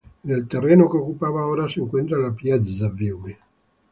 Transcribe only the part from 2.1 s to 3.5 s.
la Piazza Fiume.